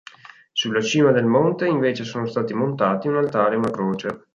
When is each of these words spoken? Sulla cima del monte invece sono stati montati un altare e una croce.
Sulla 0.51 0.81
cima 0.81 1.11
del 1.11 1.25
monte 1.25 1.67
invece 1.67 2.05
sono 2.05 2.25
stati 2.25 2.55
montati 2.55 3.07
un 3.07 3.17
altare 3.17 3.53
e 3.53 3.57
una 3.59 3.69
croce. 3.69 4.25